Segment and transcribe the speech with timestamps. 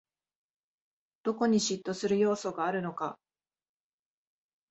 [1.21, 3.19] どこに嫉妬する要素があるのか